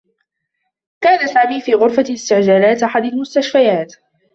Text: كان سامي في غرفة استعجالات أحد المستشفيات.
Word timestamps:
كان 1.01 1.27
سامي 1.27 1.61
في 1.61 1.73
غرفة 1.73 2.03
استعجالات 2.13 2.83
أحد 2.83 3.03
المستشفيات. 3.05 3.95